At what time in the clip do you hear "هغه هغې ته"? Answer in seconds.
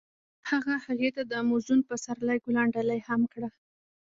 0.49-1.21